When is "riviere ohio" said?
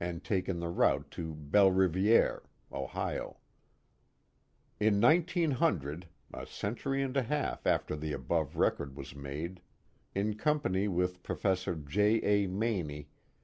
1.72-3.38